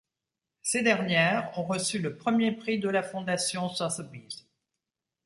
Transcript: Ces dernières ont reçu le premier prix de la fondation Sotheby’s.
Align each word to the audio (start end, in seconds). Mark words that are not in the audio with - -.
Ces 0.63 0.81
dernières 0.81 1.55
ont 1.59 1.63
reçu 1.63 1.99
le 1.99 2.15
premier 2.17 2.51
prix 2.53 2.79
de 2.79 2.89
la 2.89 3.03
fondation 3.03 3.69
Sotheby’s. 3.69 4.47